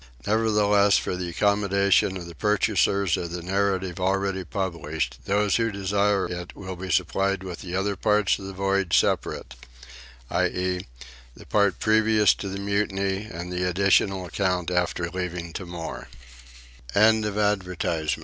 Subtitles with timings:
[0.25, 6.25] Nevertheless for the accommodation of the purchasers of the Narrative already published those who desire
[6.27, 9.53] it will be supplied with the other parts of the Voyage separate;
[10.31, 10.87] i.e.
[11.37, 16.07] the part previous to the mutiny and the additional account after leaving Timor....
[16.93, 17.27] CONTENTS.
[17.27, 17.33] CHAPTER 1.
[17.37, 18.19] Plan of the Expedition.